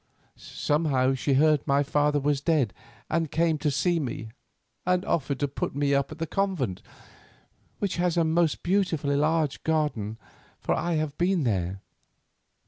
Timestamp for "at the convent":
6.11-6.81